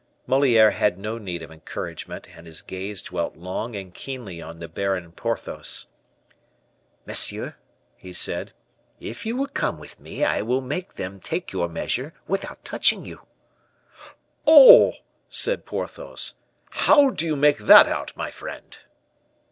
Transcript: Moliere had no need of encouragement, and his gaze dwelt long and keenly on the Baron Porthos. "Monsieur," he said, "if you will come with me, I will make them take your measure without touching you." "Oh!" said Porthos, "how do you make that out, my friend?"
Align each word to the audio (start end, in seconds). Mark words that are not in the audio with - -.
Moliere 0.25 0.71
had 0.71 0.97
no 0.97 1.19
need 1.19 1.43
of 1.43 1.51
encouragement, 1.51 2.29
and 2.35 2.47
his 2.47 2.63
gaze 2.63 3.03
dwelt 3.03 3.35
long 3.37 3.75
and 3.75 3.93
keenly 3.93 4.41
on 4.41 4.57
the 4.57 4.67
Baron 4.67 5.11
Porthos. 5.11 5.89
"Monsieur," 7.05 7.55
he 7.95 8.11
said, 8.11 8.51
"if 8.99 9.27
you 9.27 9.35
will 9.35 9.45
come 9.45 9.77
with 9.77 9.99
me, 9.99 10.23
I 10.23 10.41
will 10.41 10.59
make 10.59 10.95
them 10.95 11.19
take 11.19 11.51
your 11.51 11.69
measure 11.69 12.15
without 12.27 12.65
touching 12.65 13.05
you." 13.05 13.27
"Oh!" 14.47 14.93
said 15.29 15.67
Porthos, 15.67 16.33
"how 16.71 17.11
do 17.11 17.23
you 17.27 17.35
make 17.35 17.59
that 17.59 17.85
out, 17.85 18.17
my 18.17 18.31
friend?" 18.31 18.75